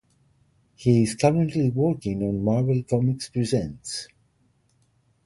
[0.73, 4.07] He is currently working on Marvel Comics Presents.